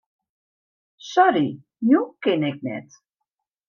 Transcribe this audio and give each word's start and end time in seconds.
Sorry, 1.11 1.47
jûn 1.87 2.07
kin 2.21 2.41
ik 2.49 2.57
net. 2.65 2.87